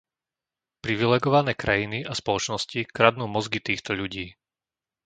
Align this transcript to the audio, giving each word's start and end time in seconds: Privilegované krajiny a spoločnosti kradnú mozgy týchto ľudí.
Privilegované 0.85 1.53
krajiny 1.63 1.99
a 2.11 2.17
spoločnosti 2.21 2.79
kradnú 2.95 3.25
mozgy 3.35 3.59
týchto 3.67 3.91
ľudí. 3.99 4.25